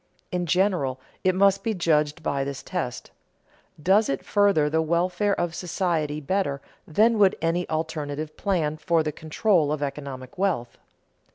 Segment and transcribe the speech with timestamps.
[0.31, 3.11] In general, it must be judged by this test:
[3.79, 9.11] Does it further the welfare of society better than would any alternative plan for the
[9.11, 10.79] control of economic wealth?